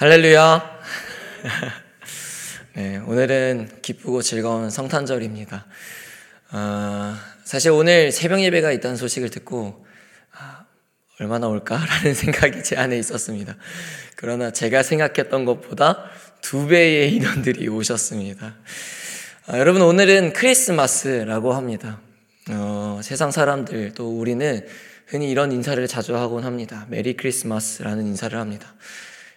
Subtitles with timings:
[0.00, 0.80] 할렐루야.
[2.72, 5.66] 네, 오늘은 기쁘고 즐거운 성탄절입니다.
[6.52, 9.84] 어, 사실 오늘 새벽 예배가 있다는 소식을 듣고
[10.32, 10.64] 아,
[11.20, 13.56] 얼마나 올까라는 생각이 제 안에 있었습니다.
[14.16, 16.06] 그러나 제가 생각했던 것보다
[16.40, 18.56] 두 배의 인원들이 오셨습니다.
[19.48, 22.00] 아, 여러분 오늘은 크리스마스라고 합니다.
[22.48, 24.66] 어, 세상 사람들 또 우리는
[25.08, 26.86] 흔히 이런 인사를 자주 하곤 합니다.
[26.88, 28.74] Merry Christmas라는 인사를 합니다.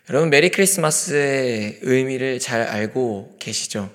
[0.10, 3.90] 여러분 Merry Christmas의 의미를 잘 알고 계시죠?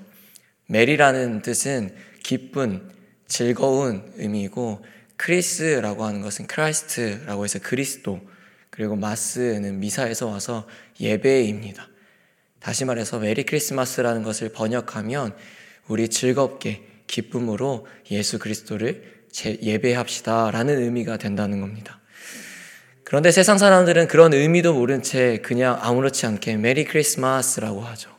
[0.65, 2.91] Merry라는 뜻은 기쁜,
[3.27, 4.83] 즐거운 의미이고
[5.19, 8.23] Chris라고 하는 것은 Christ라고 해서 그리스도
[8.71, 10.67] 그리고 mas는 미사에서 와서
[10.99, 11.87] 예배입니다.
[12.59, 15.37] 다시 말해서 Merry Christmas라는 것을 번역하면
[15.89, 22.01] 우리 즐겁게 기쁨으로 예수 그리스도를 예배합시다라는 의미가 된다는 겁니다.
[23.09, 28.11] 그런데 세상 사람들은 그런 의미도 모른 채 그냥 아무렇지 않게 Merry Christmas라고 하죠.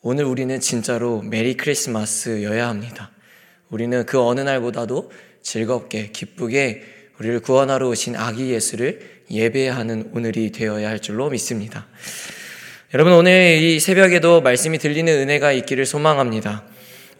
[0.00, 3.10] 오늘 우리는 진짜로 Merry Christmas여야 합니다.
[3.68, 5.10] 우리는 그 어느 날보다도
[5.42, 6.84] 즐겁게 기쁘게
[7.18, 11.88] 우리를 구원하러 오신 아기 예수를 예배하는 오늘이 되어야 할 줄로 믿습니다.
[12.94, 16.62] 여러분 오늘 이 새벽에도 말씀이 들리는 은혜가 있기를 소망합니다.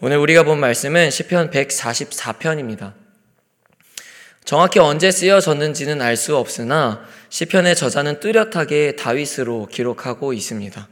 [0.01, 3.06] 오늘 우리가 본 말씀은 시편 144편입니다.
[4.47, 10.89] 정확히 언제 쓰여졌는지는 알 수 없으나 시편의 저자는 뚜렷하게 다윗으로 기록하고 있습니다.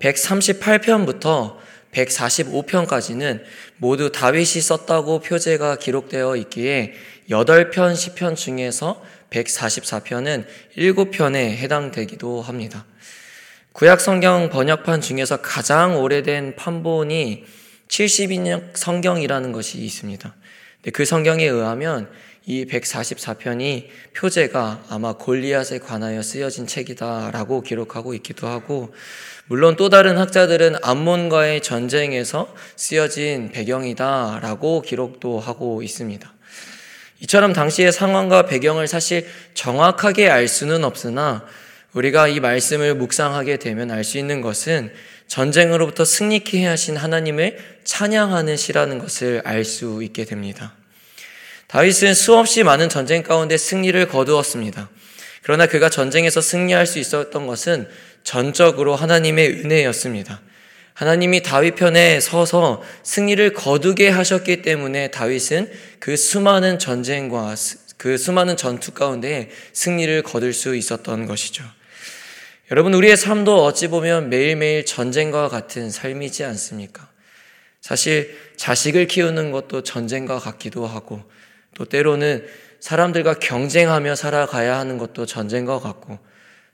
[0.00, 1.58] 138편부터
[1.92, 3.42] 145편까지는
[3.76, 6.94] 모두 다윗이 썼다고 표제가 기록되어 있기에
[7.28, 10.46] 8편 시편 중에서 144편은
[10.78, 12.86] 7편에 해당되기도 합니다.
[13.72, 17.44] 구약 성경 번역판 중에서 가장 오래된 판본이
[17.88, 20.34] 72년 성경이라는 것이 있습니다.
[20.94, 22.08] 그 성경에 의하면
[22.50, 28.92] 이 144편이 표제가 아마 골리앗에 관하여 쓰여진 책이다라고 기록하고 있기도 하고
[29.46, 36.28] 물론 또 다른 학자들은 암몬과의 전쟁에서 쓰여진 배경이다라고 기록도 하고 있습니다.
[37.20, 41.46] 이처럼 당시의 상황과 배경을 사실 정확하게 알 수는 없으나
[41.92, 44.92] 우리가 이 말씀을 묵상하게 되면 알 수 있는 것은
[45.28, 50.79] 전쟁으로부터 승리케 하신 하나님을 찬양하는 시라는 것을 알 수 있게 됩니다.
[51.70, 54.90] 다윗은 수없이 많은 전쟁 가운데 승리를 거두었습니다.
[55.42, 57.88] 그러나 그가 전쟁에서 승리할 수 있었던 것은
[58.24, 60.40] 전적으로 하나님의 은혜였습니다.
[60.94, 65.70] 하나님이 다윗 편에 서서 승리를 거두게 하셨기 때문에 다윗은
[66.00, 67.54] 그 수많은 전쟁과
[67.96, 71.62] 그 수많은 전투 가운데 승리를 거둘 수 있었던 것이죠.
[72.72, 77.08] 여러분, 우리의 삶도 어찌 보면 매일매일 전쟁과 같은 삶이지 않습니까?
[77.80, 81.22] 사실 자식을 키우는 것도 전쟁과 같기도 하고
[81.80, 82.46] 또 때로는
[82.80, 86.18] 사람들과 경쟁하며 살아가야 하는 것도 전쟁과 같고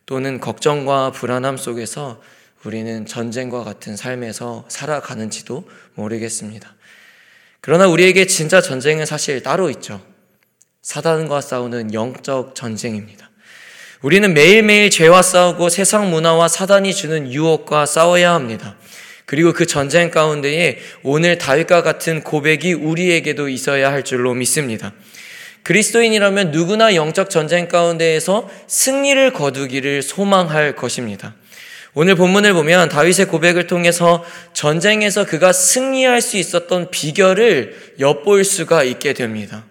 [0.05, 2.21] 또는 걱정과 불안함 속에서
[2.65, 5.63] 우리는 전쟁과 같은 삶에서 살아가는지도
[5.95, 6.75] 모르겠습니다.
[7.61, 10.05] 그러나 우리에게 진짜 전쟁은 사실 따로 있죠.
[10.83, 13.31] 사단과 싸우는 영적 전쟁입니다.
[14.03, 18.77] 우리는 매일매일 죄와 싸우고 세상 문화와 사단이 주는 유혹과 싸워야 합니다.
[19.27, 24.93] 그리고 그 전쟁 가운데에 오늘 다윗과 같은 고백이 우리에게도 있어야 할 줄로 믿습니다.
[25.65, 31.35] 그리스도인이라면 누구나 영적 전쟁 가운데에서 승리를 거두기를 소망할 것입니다.
[31.93, 39.13] 오늘 본문을 보면 다윗의 고백을 통해서 전쟁에서 그가 승리할 수 있었던 비결을 엿볼 수가 있게
[39.13, 39.65] 됩니다.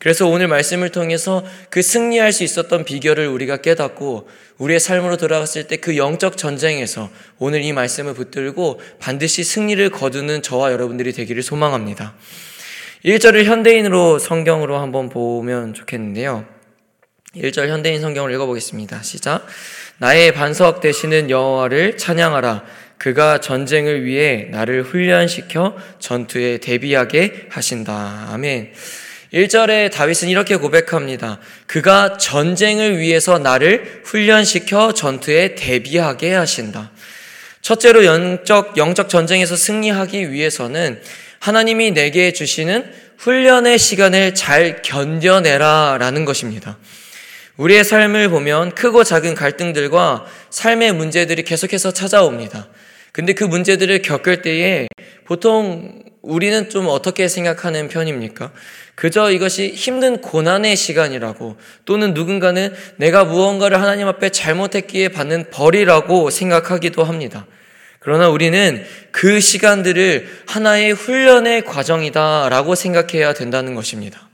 [0.00, 5.76] 그래서 오늘 말씀을 통해서 그 승리할 수 있었던 비결을 우리가 깨닫고 우리의 삶으로 돌아갔을 때
[5.76, 12.14] 그 영적 전쟁에서 오늘 이 말씀을 붙들고 반드시 승리를 거두는 저와 여러분들이 되기를 소망합니다.
[13.04, 16.46] 1절을 현대인으로 성경으로 한번 보면 좋겠는데요.
[17.36, 19.02] 1절 현대인 성경을 읽어보겠습니다.
[19.02, 19.46] 시작.
[19.98, 22.64] 나의 반석 되시는 여호와를 찬양하라.
[22.96, 28.28] 그가 전쟁을 위해 나를 훈련시켜 전투에 대비하게 하신다.
[28.30, 28.72] 아멘.
[29.32, 31.38] 1절에 다윗은 이렇게 고백합니다.
[31.66, 36.90] 그가 전쟁을 위해서 나를 훈련시켜 전투에 대비하게 하신다.
[37.62, 41.00] 첫째로 영적, 영적 전쟁에서 승리하기 위해서는
[41.38, 46.78] 하나님이 내게 주시는 훈련의 시간을 잘 견뎌내라 라는 것입니다.
[47.56, 52.68] 우리의 삶을 보면 크고 작은 갈등들과 삶의 문제들이 계속해서 찾아옵니다.
[53.12, 54.88] 근데 그 문제들을 겪을 때에
[55.26, 58.52] 보통 우리는 좀 어떻게 생각하는 편입니까?
[58.94, 61.56] 그저 이것이 힘든 고난의 시간이라고
[61.86, 67.46] 또는 누군가는 내가 무언가를 하나님 앞에 잘못했기에 받는 벌이라고 생각하기도 합니다.
[67.98, 74.28] 그러나 우리는 그 시간들을 하나의 훈련의 과정이다라고 생각해야 된다는 것입니다.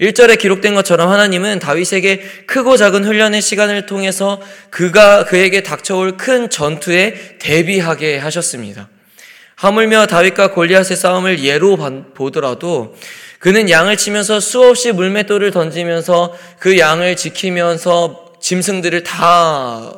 [0.00, 4.40] 1절에 기록된 것처럼 하나님은 다윗에게 크고 작은 훈련의 시간을 통해서
[4.70, 8.88] 그가 그에게 닥쳐올 큰 전투에 대비하게 하셨습니다.
[9.62, 11.78] 하물며 다윗과 골리앗의 싸움을 예로
[12.14, 12.96] 보더라도
[13.38, 19.92] 그는 양을 치면서 수없이 물맷돌을 던지면서 그 양을 지키면서 짐승들을 다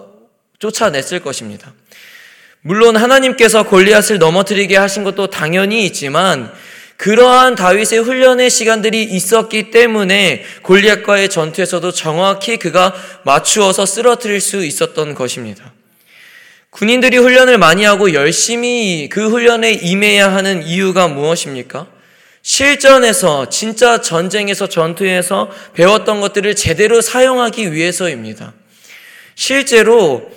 [0.59, 1.73] 쫓아냈을 것입니다.
[2.61, 6.53] 물론 하나님께서 골리앗을 넘어뜨리게 하신 것도 당연히 있지만
[6.99, 12.95] 그러한 다윗의 훈련의 시간들이 있었기 때문에 골리앗과의 전투에서도 정확히 그가
[13.25, 15.74] 맞추어서 쓰러뜨릴 수 있었던 것입니다.
[16.75, 21.87] 군인들이 훈련을 많이 하고 열심히 그 훈련에 임해야 하는 이유가 무엇입니까?
[22.43, 28.55] 실전에서 진짜 전쟁에서 전투에서 배웠던 것들을 제대로 사용하기 위해서입니다.
[29.37, 30.29] 실제로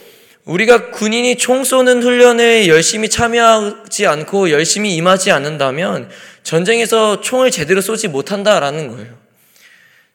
[0.46, 6.08] 우리가 군인이 총 쏘는 훈련에 열심히 참여하지 않고 열심히 임하지 않는다면
[6.44, 9.18] 전쟁에서 총을 제대로 쏘지 못한다라는 거예요.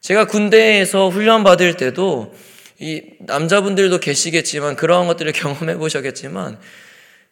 [0.00, 2.32] 제가 군대에서 훈련 받을 때도
[2.82, 6.58] 이 남자분들도 계시겠지만 그러한 것들을 경험해 보셨겠지만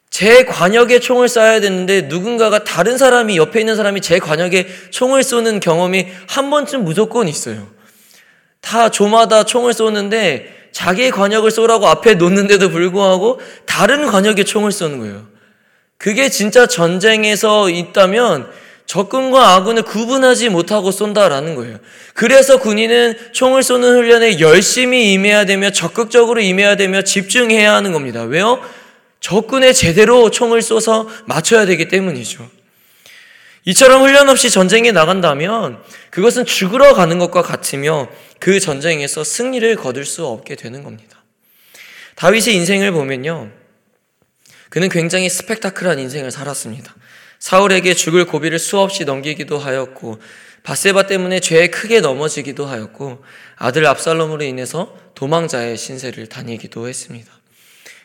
[0.09, 5.59] 제 관역에 총을 쏴야 되는데 누군가가 다른 사람이 옆에 있는 사람이 제 관역에 총을 쏘는
[5.59, 7.67] 경험이 한 번쯤 무조건 있어요.
[8.61, 15.27] 다 조마다 총을 쏘는데 자기의 관역을 쏘라고 앞에 놓는데도 불구하고 다른 관역에 총을 쏘는 거예요.
[15.97, 18.49] 그게 진짜 전쟁에서 있다면
[18.91, 21.79] 적군과 아군을 구분하지 못하고 쏜다라는 거예요.
[22.13, 28.25] 그래서 군인은 총을 쏘는 훈련에 열심히 임해야 되며 적극적으로 임해야 되며 집중해야 하는 겁니다.
[28.25, 28.61] 왜요?
[29.21, 32.51] 적군에 제대로 총을 쏘서 맞춰야 되기 때문이죠.
[33.67, 38.09] 이처럼 훈련 없이 전쟁에 나간다면 그것은 죽으러 가는 것과 같으며
[38.41, 41.23] 그 전쟁에서 승리를 거둘 수 없게 되는 겁니다.
[42.17, 43.53] 다윗의 인생을 보면요.
[44.69, 46.97] 그는 굉장히 스펙타클한 인생을 살았습니다.
[47.41, 50.21] 사울에게 죽을 고비를 수없이 넘기기도 하였고
[50.63, 53.25] 바세바 때문에 죄에 크게 넘어지기도 하였고
[53.57, 57.33] 아들 압살롬으로 인해서 도망자의 신세를 다니기도 했습니다.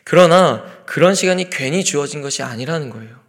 [0.04, 3.25] 그러나 그런 시간이 괜히 주어진 것이 아니라는 거예요.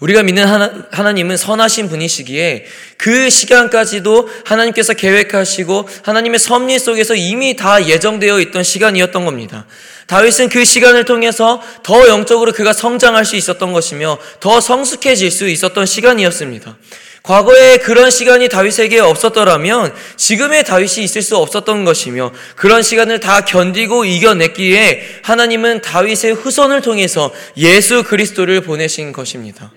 [0.00, 2.64] 우리가 믿는 하나, 하나 님은 선하신 분이시기에
[2.96, 9.66] 그 시간까지도 하나님께서 계획하시고 하나님의 섭리 속에서 이미 다 예정되어 있던 시간이었던 겁니다.
[10.06, 15.86] 다윗은 그 시간을 통해서 더 영적으로 그가 성장할 수 있었던 것이며 더 성숙해질 수 있었던
[15.86, 16.76] 시간이었습니다.
[17.22, 24.06] 과거에 그런 시간이 다윗에게 없었더라면 지금의 다윗이 있을 수 없었던 것이며 그런 시간을 다 견디고
[24.06, 29.70] 이겨냈기에 하나님은 다윗의 후손을 통해서 예수 그리스도를 보내신 것입니다.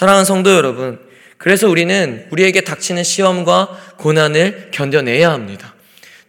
[0.00, 0.98] 사랑하는 성도 여러분,
[1.36, 3.68] 그래서 우리는 우리에게 닥치는 시험과
[3.98, 5.74] 고난을 견뎌내야 합니다.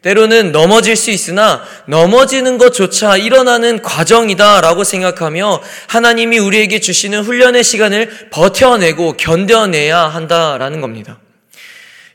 [0.02, 9.14] 때로는 넘어질 수 있으나 넘어지는 것조차 일어나는 과정이다라고 생각하며 하나님이 우리에게 주시는 훈련의 시간을 버텨내고
[9.14, 11.22] 견뎌내야 한다라는 겁니다.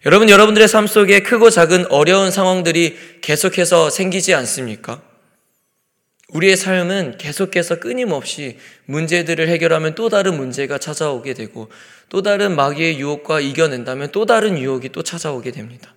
[0.05, 5.01] 여러분, 여러분들의 삶 속에 크고 작은 어려운 상황들이 계속해서 생기지 않습니까?
[6.29, 11.71] 우리의 삶은 계속해서 끊임없이 문제들을 해결하면 또 다른 문제가 찾아오게 되고
[12.09, 15.95] 또 다른 마귀의 유혹과 이겨낸다면 또 다른 유혹이 또 찾아오게 됩니다.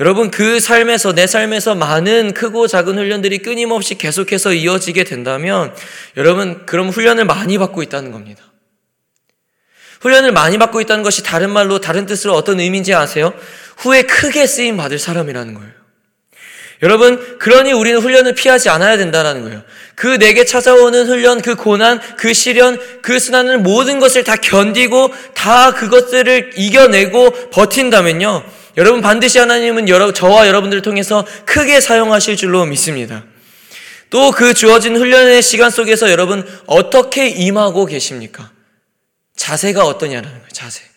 [0.00, 5.74] 여러분, 그 삶에서, 내 삶에서 많은 크고 작은 훈련들이 끊임없이 계속해서 이어지게 된다면,
[6.16, 8.42] 여러분, 그럼 훈련을 많이 받고 있다는 겁니다.
[10.00, 13.34] 훈련을 많이 받고 있다는 것이 다른 말로, 다른 뜻으로 어떤 의미인지 아세요?
[13.76, 15.81] 후에 크게 쓰임 받을 사람이라는 거예요.
[16.82, 19.62] 여러분, 그러니 우리는 훈련을 피하지 않아야 된다는 거예요.
[19.94, 25.72] 그 내게 찾아오는 훈련, 그 고난, 그 시련, 그 순환을 모든 것을 다 견디고 다
[25.74, 28.44] 그것들을 이겨내고 버틴다면요.
[28.78, 33.24] 여러분 반드시 하나님은 여러, 저와 여러분들을 통해서 크게 사용하실 줄로 믿습니다.
[34.10, 38.50] 또 그 주어진 훈련의 시간 속에서 여러분 어떻게 임하고 계십니까?
[39.36, 40.91] 자세가 어떠냐는 거예요, 자세.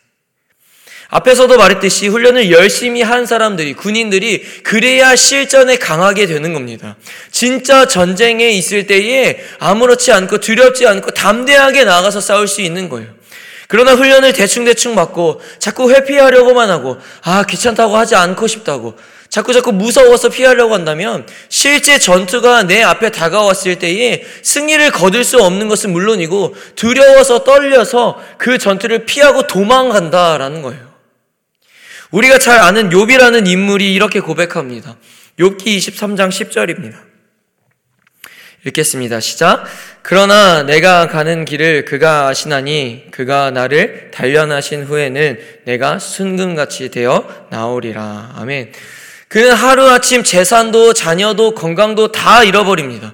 [1.16, 6.98] 앞에서도 말했듯이 훈련을 열심히 한 사람들이, 군인들이 그래야 실전에 강하게 되는 겁니다.
[7.32, 13.08] 진짜 전쟁에 있을 때에 아무렇지 않고 두렵지 않고 담대하게 나가서 싸울 수 있는 거예요.
[13.70, 18.96] 그러나 훈련을 대충대충 받고 자꾸 회피하려고만 하고 아 귀찮다고 하지 않고 싶다고
[19.30, 25.70] 자꾸 자꾸 무서워서 피하려고 한다면 실제 전투가 내 앞에 다가왔을 때에 승리를 거둘 수 없는
[25.70, 30.85] 것은 물론이고 두려워서 떨려서 그 전투를 피하고 도망간다라는 거예요.
[32.16, 34.96] 우리가 잘 아는 욥이라는 인물이 이렇게 고백합니다.
[35.38, 36.96] 욥기 23장 10절입니다.
[38.66, 39.20] 읽겠습니다.
[39.20, 39.66] 시작.
[40.02, 48.32] 그러나 내가 가는 길을 그가 아시나니 그가 나를 단련하신 후에는 내가 순금같이 되어 나오리라.
[48.38, 48.72] 아멘.
[49.28, 53.14] 그는 하루아침 재산도 자녀도 건강도 다 잃어버립니다.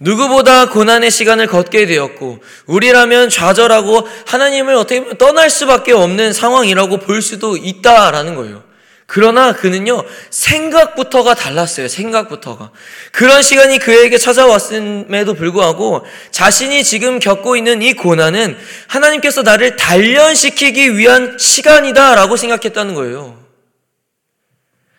[0.00, 7.20] 누구보다 고난의 시간을 걷게 되었고 우리라면 좌절하고 하나님을 어떻게 보면 떠날 수밖에 없는 상황이라고 볼
[7.20, 8.62] 수도 있다라는 거예요.
[9.10, 11.88] 그러나 그는요, 생각부터가 달랐어요.
[11.88, 12.70] 생각부터가.
[13.10, 21.38] 그런 시간이 그에게 찾아왔음에도 불구하고 자신이 지금 겪고 있는 이 고난은 하나님께서 나를 단련시키기 위한
[21.38, 23.42] 시간이다라고 생각했다는 거예요.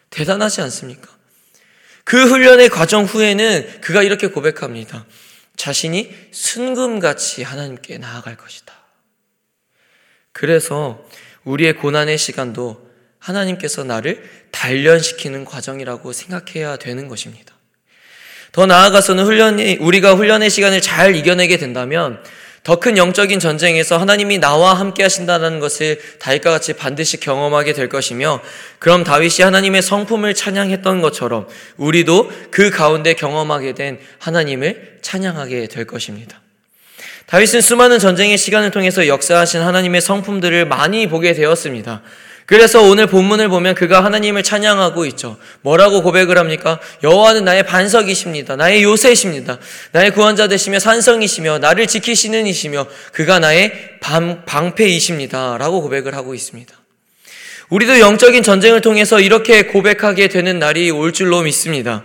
[0.09, 1.18] 대단하지 않습니까?
[2.09, 5.05] 그 훈련의 과정 후에는 그가 이렇게 고백합니다.
[5.55, 8.73] 자신이 순금같이 하나님께 나아갈 것이다.
[10.31, 11.05] 그래서
[11.43, 12.89] 우리의 고난의 시간도
[13.19, 17.53] 하나님께서 나를 단련시키는 과정이라고 생각해야 되는 것입니다.
[18.53, 22.23] 더 나아가서는 훈련이, 우리가 훈련의 시간을 잘 이겨내게 된다면
[22.63, 28.41] 더 큰 영적인 전쟁에서 하나님이 나와 함께 하신다는 것을 다윗과 같이 반드시 경험하게 될 것이며
[28.79, 31.47] 그럼 다윗이 하나님의 성품을 찬양했던 것처럼
[31.77, 36.41] 우리도 그 가운데 경험하게 된 하나님을 찬양하게 될 것입니다.
[37.27, 42.01] 다윗은 수많은 전쟁의 시간을 통해서 역사하신 하나님의 성품들을 많이 보게 되었습니다.
[42.49, 45.37] 그래서 오늘 본문을 보면 그가 하나님을 찬양하고 있죠.
[45.61, 46.79] 뭐라고 고백을 합니까?
[47.03, 48.55] 여호와는 나의 반석이십니다.
[48.55, 49.59] 나의 요새이십니다.
[49.91, 55.59] 나의 구원자 되시며 산성이시며 나를 지키시는 이시며 그가 나의 방, 방패이십니다.
[55.59, 56.73] 라고 고백을 하고 있습니다.
[57.69, 62.03] 우리도 영적인 전쟁을 통해서 이렇게 고백하게 되는 날이 올 줄로 믿습니다.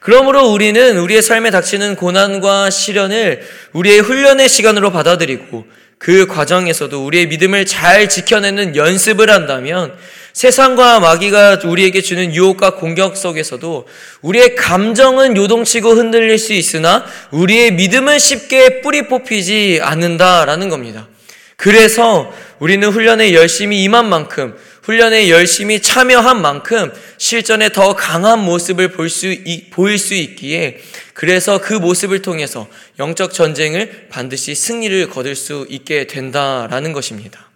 [0.00, 3.40] 그러므로 우리는 우리의 삶에 닥치는 고난과 시련을
[3.72, 5.64] 우리의 훈련의 시간으로 받아들이고
[5.98, 9.92] 그 과정에서도 우리의 믿음을 잘 지켜내는 연습을 한다면
[10.32, 13.88] 세상과 마귀가 우리에게 주는 유혹과 공격 속에서도
[14.22, 21.08] 우리의 감정은 요동치고 흔들릴 수 있으나 우리의 믿음은 쉽게 뿌리 뽑히지 않는다라는 겁니다.
[21.56, 29.10] 그래서 우리는 훈련에 열심히 임한 만큼 훈련에 열심히 참여한 만큼 실전에 더 강한 모습을 볼
[29.10, 29.34] 수,
[29.72, 30.78] 보일 수 있기에
[31.18, 32.68] 그래서 그 모습을 통해서
[33.00, 37.50] 영적 전쟁을 반드시 승리를 거둘 수 있게 된다라는 것입니다.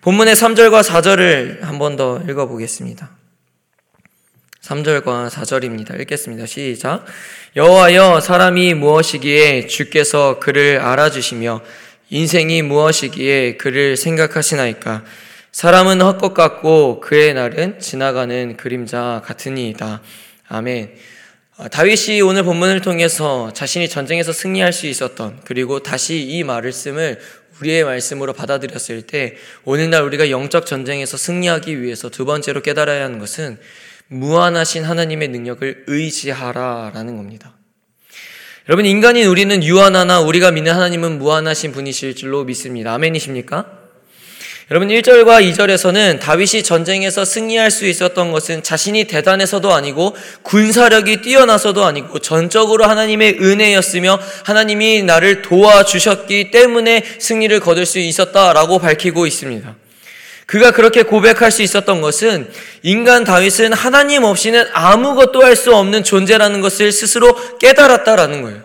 [0.00, 3.10] 본문의 3절과 4절을 한 번 더 읽어보겠습니다.
[4.60, 6.00] 3절과 4절입니다.
[6.00, 6.46] 읽겠습니다.
[6.46, 7.04] 시작.
[7.54, 11.60] 여호와여 사람이 무엇이기에 주께서 그를 알아주시며
[12.10, 15.04] 인생이 무엇이기에 그를 생각하시나이까
[15.52, 20.02] 사람은 헛것 같고 그의 날은 지나가는 그림자 같으니이다.
[20.48, 21.14] 아멘.
[21.56, 27.20] 아, 다윗이 오늘 본문을 통해서 자신이 전쟁에서 승리할 수 있었던 그리고 다시 이 말씀을
[27.60, 33.58] 우리의 말씀으로 받아들였을 때 오늘날 우리가 영적 전쟁에서 승리하기 위해서 두 번째로 깨달아야 하는 것은
[34.08, 37.54] 무한하신 하나님의 능력을 의지하라라는 겁니다.
[38.68, 42.92] 여러분 인간인 우리는 유한하나 우리가 믿는 하나님은 무한하신 분이실 줄로 믿습니다.
[42.94, 43.83] 아멘이십니까?
[44.74, 52.18] 여러분 1절과 2절에서는 다윗이 전쟁에서 승리할 수 있었던 것은 자신이 대단해서도 아니고 군사력이 뛰어나서도 아니고
[52.18, 59.76] 전적으로 하나님의 은혜였으며 하나님이 나를 도와주셨기 때문에 승리를 거둘 수 있었다라고 밝히고 있습니다.
[60.46, 62.50] 그가 그렇게 고백할 수 있었던 것은
[62.82, 68.63] 인간 다윗은 하나님 없이는 아무것도 할 수 없는 존재라는 것을 스스로 깨달았다라는 거예요.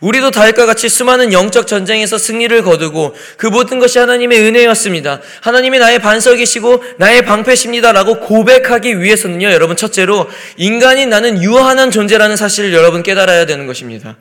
[0.00, 5.20] 우리도 다윗과 같이 수많은 영적 전쟁에서 승리를 거두고 그 모든 것이 하나님의 은혜였습니다.
[5.40, 13.02] 하나님이 나의 반석이시고 나의 방패십니다라고 고백하기 위해서는요, 여러분 첫째로 인간인 나는 유한한 존재라는 사실을 여러분
[13.02, 14.16] 깨달아야 되는 것입니다.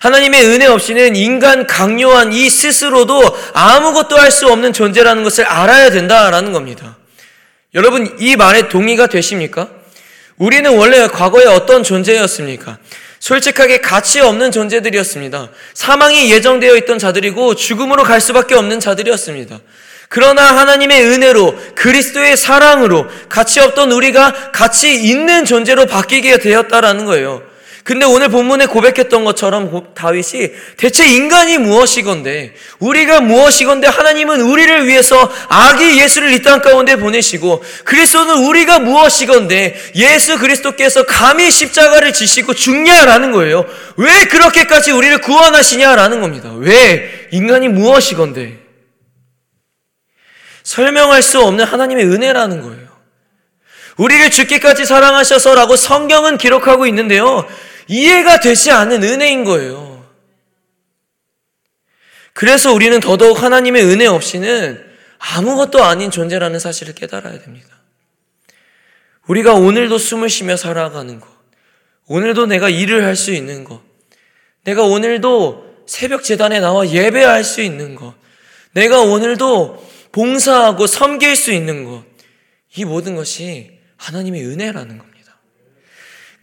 [0.00, 3.22] 하나님의 은혜 없이는 인간 강요한 이 스스로도
[3.54, 6.96] 아무것도 할 수 없는 존재라는 것을 알아야 된다라는 겁니다.
[7.72, 9.68] 여러분 이 말에 동의가 되십니까?
[10.38, 12.78] 우리는 원래 과거에 어떤 존재였습니까?
[13.24, 15.48] 솔직하게 가치 없는 존재들이었습니다.
[15.72, 19.60] 사망이 예정되어 있던 자들이고 죽음으로 갈 수밖에 없는 자들이었습니다.
[20.10, 27.42] 그러나 하나님의 은혜로 그리스도의 사랑으로 가치 없던 우리가 가치 있는 존재로 바뀌게 되었다라는 거예요.
[27.84, 36.00] 근데 오늘 본문에 고백했던 것처럼 다윗이 대체 인간이 무엇이건데 우리가 무엇이건데 하나님은 우리를 위해서 아기
[36.00, 43.66] 예수를 이 땅 가운데 보내시고 그리스도는 우리가 무엇이건데 예수 그리스도께서 감히 십자가를 지시고 죽냐라는 거예요.
[43.96, 46.52] 왜 그렇게까지 우리를 구원하시냐라는 겁니다.
[46.56, 48.60] 왜 인간이 무엇이건데
[50.62, 52.84] 설명할 수 없는 하나님의 은혜라는 거예요.
[53.98, 57.46] 우리를 죽기까지 사랑하셔서라고 성경은 기록하고 있는데요.
[57.88, 60.04] 이해가 되지 않는 은혜인 거예요.
[62.32, 64.84] 그래서 우리는 더더욱 하나님의 은혜 없이는
[65.18, 67.68] 아무것도 아닌 존재라는 사실을 깨달아야 됩니다.
[69.26, 71.28] 우리가 오늘도 숨을 쉬며 살아가는 것,
[72.06, 73.80] 오늘도 내가 일을 할 수 있는 것,
[74.64, 78.14] 내가 오늘도 새벽 재단에 나와 예배할 수 있는 것,
[78.72, 82.04] 내가 오늘도 봉사하고 섬길 수 있는 것,
[82.76, 85.13] 이 모든 것이 하나님의 은혜라는 겁니다.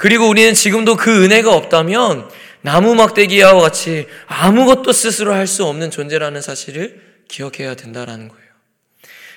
[0.01, 2.27] 그리고 우리는 지금도 그 은혜가 없다면
[2.61, 8.41] 나무 막대기와 같이 아무것도 스스로 할 수 없는 존재라는 사실을 기억해야 된다라는 거예요.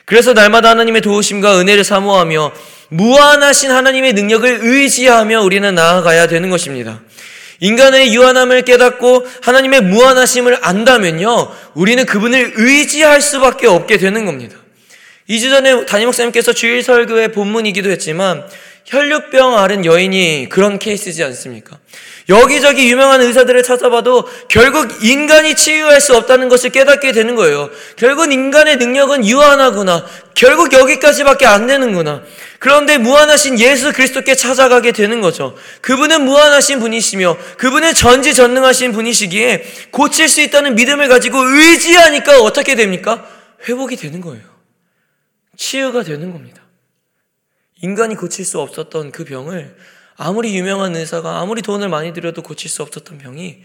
[0.06, 2.52] 그래서 날마다 하나님의 도우심과 은혜를 사모하며
[2.88, 7.02] 무한하신 하나님의 능력을 의지하며 우리는 나아가야 되는 것입니다.
[7.61, 14.56] 인간의 유한함을 깨닫고 하나님의 무한하심을 안다면요, 우리는 그분을 의지할 수밖에 없게 되는 겁니다.
[15.28, 18.47] 2주 전에 담임 목사님께서 주일 설교의 본문이기도 했지만
[18.87, 21.79] 혈육병 앓은 여인이 그런 케이스지 않습니까?
[22.29, 27.71] 여기저기 유명한 의사들을 찾아봐도 결국 인간이 치유할 수 없다는 것을 깨닫게 되는 거예요.
[27.97, 30.07] 결국 인간의 능력은 유한하구나.
[30.35, 32.23] 결국 여기까지밖에 안 되는구나.
[32.59, 35.55] 그런데 무한하신 예수 그리스도께 찾아가게 되는 거죠.
[35.83, 43.26] 그분은 무한하신 분이시며 그분은 전지전능하신 분이시기에 고칠 수 있다는 믿음을 가지고 의지하니까 어떻게 됩니까?
[43.69, 44.43] 회복이 되는 거예요.
[45.57, 46.63] 치유가 되는 겁니다.
[47.81, 49.76] 인간이 고칠 수 없었던 그 병을
[50.16, 53.62] 아무리 유명한 의사가 아무리 돈을 많이 들여도 고칠 수 없었던 병이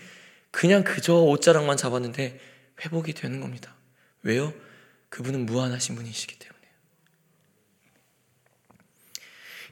[0.52, 2.40] 그냥 그저 옷자락만 잡았는데
[2.84, 3.76] 회복이 되는 겁니다.
[4.24, 4.54] 왜요?
[5.10, 6.60] 그분은 무한하신 분이시기 때문에.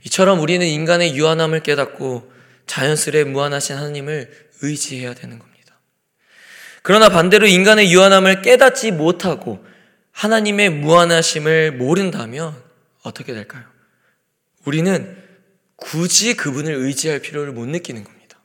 [0.05, 2.31] 이처럼 우리는 인간의 유한함을 깨닫고
[2.67, 5.79] 자연스레 무한하신 하나님을 의지해야 되는 겁니다.
[6.83, 9.65] 그러나 반대로 인간의 유한함을 깨닫지 못하고
[10.11, 12.55] 하나님의 무한하심을 모른다면
[13.03, 13.63] 어떻게 될까요?
[14.67, 15.17] 우리는
[15.77, 18.37] 굳이 그분을 의지할 필요를 못 느끼는 겁니다.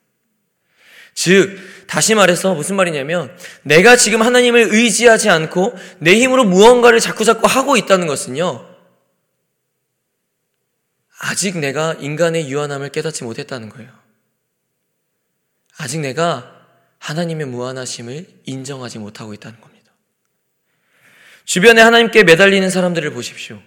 [1.15, 7.77] 즉, 다시 말해서 무슨 말이냐면, 내가 지금 하나님을 의지하지 않고 내 힘으로 무언가를 자꾸자꾸 하고
[7.77, 8.69] 있다는 것은요,
[11.19, 13.91] 아직 내가 인간의 유한함을 깨닫지 못했다는 거예요.
[15.79, 16.67] 아직 내가
[16.99, 19.93] 하나님의 무한하심을 인정하지 못하고 있다는 겁니다.
[21.45, 23.61] 주변에 하나님께 매달리는 사람들을 보십시오.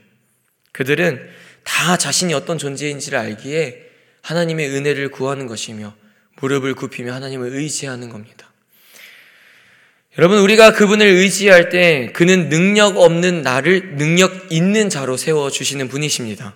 [0.72, 3.82] 그들은 다 자신이 어떤 존재인지를 알기에
[4.22, 5.94] 하나님의 은혜를 구하는 것이며
[6.38, 8.52] 무릎을 굽히며 하나님을 의지하는 겁니다.
[10.18, 16.56] 여러분, 우리가 그분을 의지할 때 그는 능력 없는 나를 능력 있는 자로 세워주시는 분이십니다.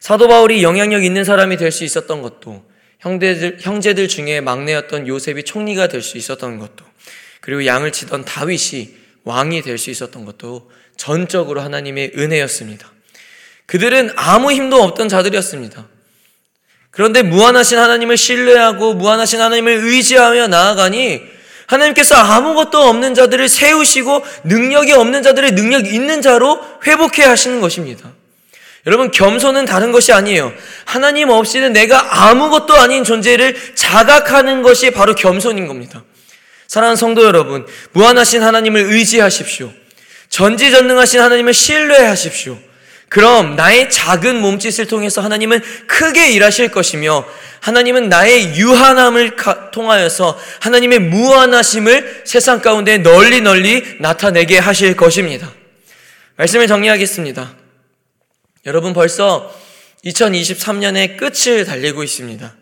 [0.00, 5.86] 사도 바울이 영향력 있는 사람이 될 수 있었던 것도 형제들, 형제들 중에 막내였던 요셉이 총리가
[5.86, 6.84] 될 수 있었던 것도
[7.40, 12.91] 그리고 양을 치던 다윗이 왕이 될 수 있었던 것도 전적으로 하나님의 은혜였습니다.
[13.72, 15.86] 그들은 아무 힘도 없던 자들이었습니다.
[16.90, 21.22] 그런데 무한하신 하나님을 신뢰하고 무한하신 하나님을 의지하며 나아가니
[21.68, 28.12] 하나님께서 아무것도 없는 자들을 세우시고 능력이 없는 자들을 능력 있는 자로 회복해 하시는 것입니다.
[28.86, 30.52] 여러분, 겸손은 다른 것이 아니에요.
[30.84, 36.04] 하나님 없이는 내가 아무것도 아닌 존재를 자각하는 것이 바로 겸손인 겁니다.
[36.68, 39.72] 사랑하는 성도 여러분, 무한하신 하나님을 의지하십시오.
[40.28, 42.58] 전지전능하신 하나님을 신뢰하십시오.
[43.12, 47.26] 그럼 나의 작은 몸짓을 통해서 하나님은 크게 일하실 것이며
[47.60, 49.36] 하나님은 나의 유한함을
[49.70, 55.52] 통하여서 하나님의 무한하심을 세상 가운데 널리 널리 나타내게 하실 것입니다.
[56.36, 57.54] 말씀을 정리하겠습니다.
[58.64, 59.54] 여러분 벌써
[60.06, 62.56] 2023년의 끝을 달리고 있습니다.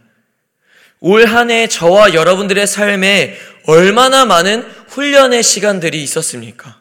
[0.98, 6.79] 올 한 해 저와 여러분들의 삶에 얼마나 많은 훈련의 시간들이 있었습니까?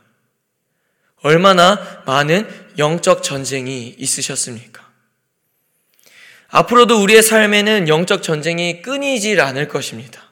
[1.22, 4.88] 얼마나 많은 영적 전쟁이 있으셨습니까?
[6.48, 10.32] 앞으로도 우리의 삶에는 영적 전쟁이 끊이질 않을 것입니다.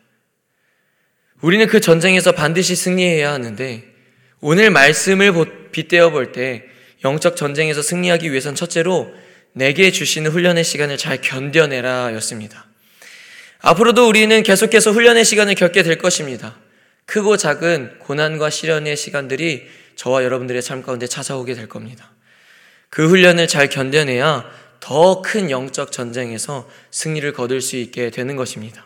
[1.42, 3.84] 우리는 그 전쟁에서 반드시 승리해야 하는데
[4.40, 6.66] 오늘 말씀을 빗대어 볼 때
[7.04, 9.14] 영적 전쟁에서 승리하기 위해선 첫째로
[9.54, 12.66] 내게 주시는 훈련의 시간을 잘 견뎌내라 였습니다.
[13.60, 16.58] 앞으로도 우리는 계속해서 훈련의 시간을 겪게 될 것입니다.
[17.06, 22.12] 크고 작은 고난과 시련의 시간들이 저와 여러분들의 삶 가운데 찾아오게 될 겁니다.
[22.90, 28.86] 그 훈련을 잘 견뎌내야 더 큰 영적 전쟁에서 승리를 거둘 수 있게 되는 것입니다.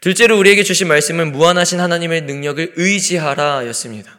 [0.00, 4.18] 둘째로 우리에게 주신 말씀은 무한하신 하나님의 능력을 의지하라 였습니다.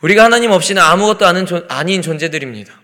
[0.00, 1.26] 우리가 하나님 없이는 아무것도
[1.68, 2.80] 아닌 존재들입니다.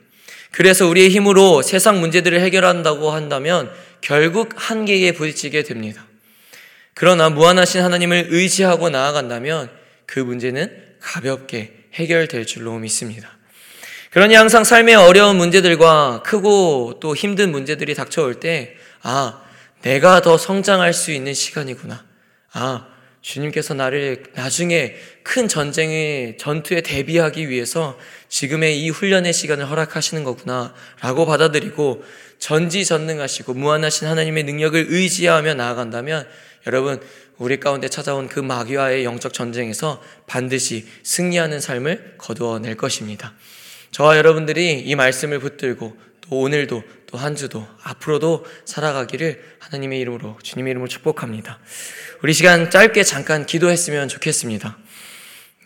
[0.52, 6.06] 그래서 우리의 힘으로 세상 문제들을 해결한다고 한다면 결국 한계에 부딪히게 됩니다.
[6.94, 9.70] 그러나 무한하신 하나님을 의지하고 나아간다면
[10.06, 13.30] 그 문제는 가볍게 해결될 줄로 믿습니다.
[14.10, 19.42] 그러니 항상 삶의 어려운 문제들과 크고 또 힘든 문제들이 닥쳐올 때, 아,
[19.80, 22.04] 내가 더 성장할 수 있는 시간이구나.
[22.52, 22.86] 아,
[23.22, 30.74] 주님께서 나를 나중에 큰 전쟁의 전투에 대비하기 위해서 지금의 이 훈련의 시간을 허락하시는 거구나.
[31.00, 32.04] 라고 받아들이고
[32.38, 36.28] 전지전능하시고 무한하신 하나님의 능력을 의지하며 나아간다면
[36.66, 37.00] 여러분,
[37.42, 43.34] 우리 가운데 찾아온 그 마귀와의 영적 전쟁에서 반드시 승리하는 삶을 거두어낼 것입니다.
[43.90, 50.70] 저와 여러분들이 이 말씀을 붙들고 또 오늘도 또 한 주도 앞으로도 살아가기를 하나님의 이름으로 주님의
[50.70, 51.58] 이름으로 축복합니다.
[52.22, 54.78] 우리 시간 짧게 잠깐 기도했으면 좋겠습니다.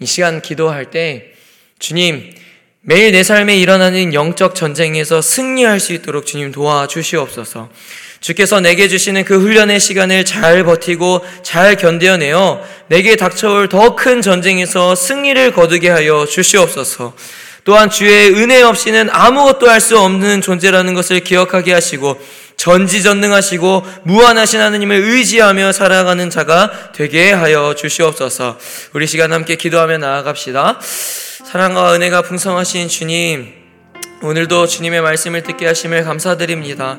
[0.01, 1.35] 이 시간 기도할 때
[1.79, 2.35] 주님
[2.81, 7.71] 매일 내 삶에 일어나는 영적 전쟁에서 승리할 수 있도록 주님 도와주시옵소서.
[8.21, 14.95] 주께서 내게 주시는 그 훈련의 시간을 잘 버티고 잘 견뎌내어 내게 닥쳐올 더 큰 전쟁에서
[14.95, 17.15] 승리를 거두게 하여 주시옵소서.
[17.65, 22.21] 또한 주의 은혜 없이는 아무것도 할 수 없는 존재라는 것을 기억하게 하시고
[22.57, 28.59] 전지전능하시고 무한하신 하느님을 의지하며 살아가는 자가 되게 하여 주시옵소서.
[28.93, 30.81] 우리 시간 함께 기도하며 나아갑시다.
[31.51, 33.53] 사랑과 은혜가 풍성하신 주님,
[34.23, 36.99] 오늘도 주님의 말씀을 듣게 하심을 감사드립니다.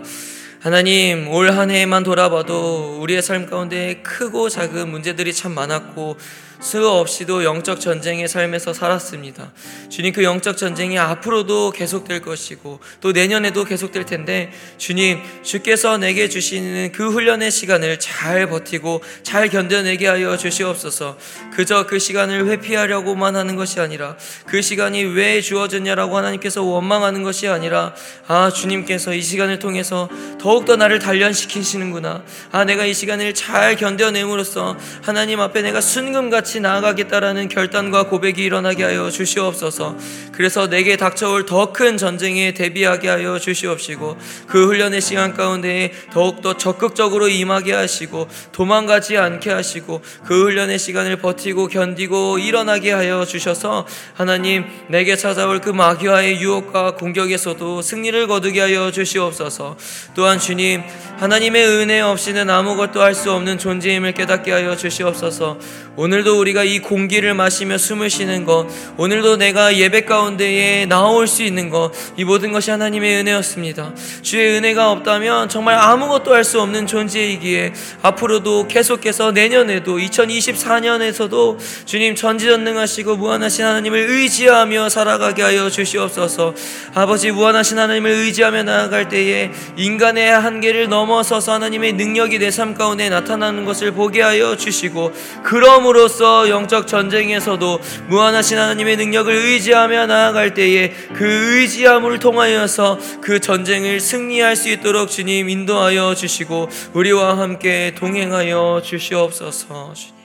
[0.67, 6.17] 하나님, 올 한 해만 돌아봐도 우리의 삶 가운데 크고 작은 문제들이 참 많았고,
[6.60, 9.51] 수 없이도 영적 전쟁의 삶에서 살았습니다.
[9.89, 16.93] 주님 그 영적 전쟁이 앞으로도 계속될 것이고 또 내년에도 계속될 텐데 주님 주께서 내게 주시는
[16.93, 21.17] 그 훈련의 시간을 잘 버티고 잘 견뎌내게 하여 주시옵소서.
[21.53, 27.93] 그저 그 시간을 회피하려고만 하는 것이 아니라 그 시간이 왜 주어졌냐라고 하나님께서 원망하는 것이 아니라
[28.27, 32.24] 아 주님께서 이 시간을 통해서 더 욱더 나를 단련시키시는구나.
[32.52, 38.84] 아 내가 이 시간을 잘 견뎌냄으로써 하나님 앞에 내가 순금같이 같이 나아가겠다라는 결단과 고백이 일어나게
[38.84, 39.98] 하여 주시옵소서.
[40.32, 44.17] 그래서 내게 닥쳐올 더 큰 전쟁에 대비하게 하여 주시옵시고
[44.48, 51.67] 그 훈련의 시간 가운데 더욱더 적극적으로 임하게 하시고 도망가지 않게 하시고 그 훈련의 시간을 버티고
[51.67, 59.78] 견디고 일어나게 하여 주셔서 하나님 내게 찾아올 그 마귀와의 유혹과 공격에서도 승리를 거두게 하여 주시옵소서.
[60.15, 60.84] 또한 주님
[61.17, 65.58] 하나님의 은혜 없이는 아무것도 할 수 없는 존재임을 깨닫게 하여 주시옵소서.
[65.95, 71.71] 오늘도 우리가 이 공기를 마시며 숨을 쉬는 것, 오늘도 내가 예배 가운데에 나올 수 있는
[71.71, 73.95] 것, 이 모든 것이 하나님의 은혜였습니다.
[74.21, 77.73] 주의 은혜가 없다면 정말 아무것도 할 수 없는 존재이기에
[78.04, 86.54] 앞으로도 계속해서 내년에도 2024년에서도 주님 전지전능하시고 무한하신 하나님을 의지하며 살아가게 하여 주시옵소서.
[86.93, 93.66] 아버지 무한하신 하나님을 의지하며 나아갈 때에 인간의 한계를 넘어서서 하나님의 능력이 내 삶 가운데 나타나는
[93.66, 95.12] 것을 보게 하여 주시고
[95.44, 104.56] 그럼으로써 영적 전쟁에서도 무한하신 하나님의 능력을 의지하며 나아갈 때에 그 의지함을 통하여서 그 전쟁을 승리할
[104.56, 110.18] 수 있도록 주님 인도하여 주시고 우리와 함께 동행하여 주시옵소서 주님.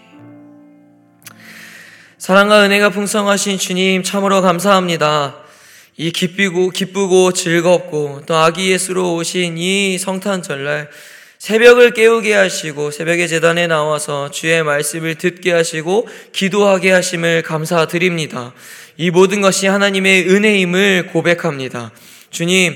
[2.17, 5.41] 사랑과 은혜가 풍성하신 주님 참으로 감사합니다.
[5.96, 10.88] 이 기쁘고 기쁘고 즐겁고 또 아기 예수로 오신 이 성탄 절날
[11.38, 18.55] 새벽을 깨우게 하시고 새벽의 재단에 나와서 주의 말씀을 듣게 하시고 기도하게 하심을 감사드립니다.
[18.96, 21.90] 이 모든 것이 하나님의 은혜임을 고백합니다.
[22.31, 22.74] 주님,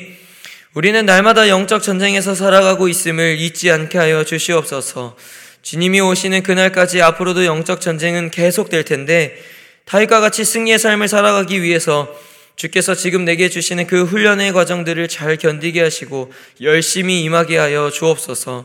[0.74, 5.16] 우리는 날마다 영적 전쟁에서 살아가고 있음을 잊지 않게 하여 주시옵소서.
[5.62, 9.38] 주님이 오시는 그날까지 앞으로도 영적 전쟁은 계속될 텐데
[9.86, 12.12] 다윗과 같이 승리의 삶을 살아가기 위해서
[12.56, 18.64] 주께서 지금 내게 주시는 그 훈련의 과정들을 잘 견디게 하시고 열심히 임하게 하여 주옵소서.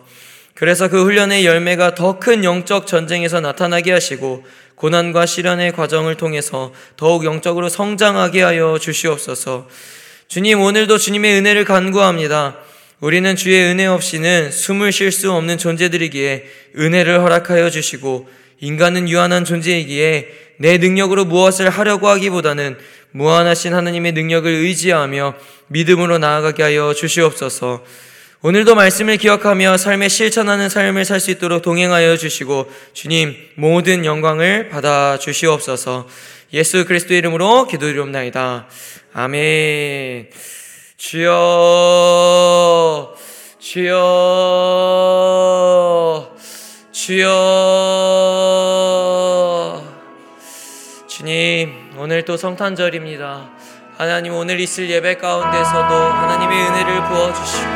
[0.54, 7.26] 그래서 그 훈련의 열매가 더 큰 영적 전쟁에서 나타나게 하시고 고난과 시련의 과정을 통해서 더욱
[7.26, 9.68] 영적으로 성장하게 하여 주시옵소서.
[10.28, 12.58] 주님, 오늘도 주님의 은혜를 간구합니다.
[13.02, 16.46] 우리는 주의 은혜 없이는 숨을 쉴 수 없는 존재들이기에
[16.78, 18.30] 은혜를 허락하여 주시고
[18.62, 22.78] 인간은 유한한 존재이기에 내 능력으로 무엇을 하려고 하기보다는
[23.12, 25.34] 무한하신 하나님의 능력을 의지하며
[25.68, 27.84] 믿음으로 나아가게 하여 주시옵소서.
[28.44, 35.20] 오늘도 말씀을 기억하며 삶에 실천하는 삶을 살 수 있도록 동행하여 주시고 주님 모든 영광을 받아
[35.20, 36.08] 주시옵소서.
[36.54, 38.68] 예수 그리스도 이름으로 기도드리옵나이다.
[39.14, 40.30] 아멘.
[40.98, 41.32] 주여
[43.60, 44.32] 주여
[46.92, 48.31] 주여
[52.22, 53.50] 오늘 또 성탄절입니다.
[53.98, 57.72] 하나님 오늘 있을 예배 가운데서도 하나님의 은혜를 부어주시고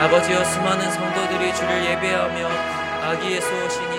[0.00, 2.48] 아버지여 수많은 성도들이 주를 예배하며
[3.04, 3.93] 아기 예수 이